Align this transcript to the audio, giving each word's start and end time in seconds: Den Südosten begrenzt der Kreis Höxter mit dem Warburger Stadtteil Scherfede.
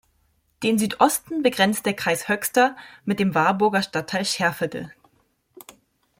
Den 0.63 0.79
Südosten 0.79 1.43
begrenzt 1.43 1.85
der 1.85 1.93
Kreis 1.93 2.27
Höxter 2.27 2.75
mit 3.05 3.19
dem 3.19 3.35
Warburger 3.35 3.83
Stadtteil 3.83 4.25
Scherfede. 4.25 4.91